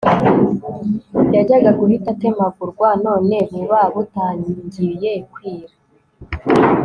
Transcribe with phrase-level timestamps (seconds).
[1.35, 5.73] yajyaga guhita atemagurwa Noneho buba butangiye kwira